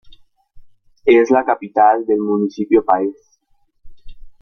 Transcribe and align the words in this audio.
Es 1.05 1.29
la 1.29 1.45
capital 1.45 2.03
del 2.07 2.17
municipio 2.21 2.83
Páez. 2.83 3.39